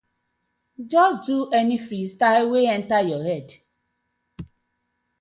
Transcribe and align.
Just 0.87 1.27
do 1.27 1.37
any 1.59 1.77
freestyle 1.85 2.47
wey 2.51 2.65
enter 2.77 3.01
yur 3.09 3.23
head. 3.29 3.47